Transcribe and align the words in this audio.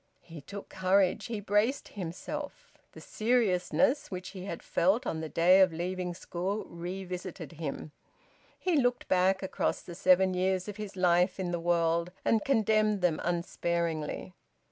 He 0.23 0.41
took 0.41 0.67
courage. 0.69 1.25
He 1.27 1.39
braced 1.39 1.89
himself. 1.89 2.71
The 2.93 2.99
seriousness 3.01 4.09
which 4.09 4.29
he 4.29 4.45
had 4.45 4.63
felt 4.63 5.05
on 5.05 5.21
the 5.21 5.29
day 5.29 5.61
of 5.61 5.71
leaving 5.71 6.15
school 6.15 6.65
revisited 6.65 7.51
him. 7.51 7.91
He 8.57 8.77
looked 8.81 9.07
back 9.07 9.43
across 9.43 9.83
the 9.83 9.93
seven 9.93 10.33
years 10.33 10.67
of 10.67 10.77
his 10.77 10.95
life 10.95 11.39
in 11.39 11.51
the 11.51 11.59
world, 11.59 12.11
and 12.25 12.43
condemned 12.43 13.01
them 13.01 13.21
unsparingly. 13.23 14.33